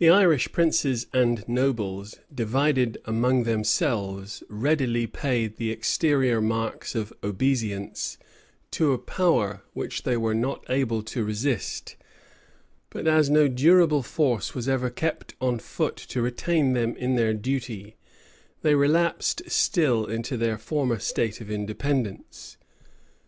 [0.00, 8.18] The Irish princes and nobles, divided among themselves, readily paid the exterior marks of obeisance
[8.72, 11.94] to a power which they were not able to resist;
[12.90, 17.32] but, as no durable force was ever kept on foot to retain them in their
[17.32, 17.94] duty,
[18.62, 22.56] they relapsed still into their former state of independence.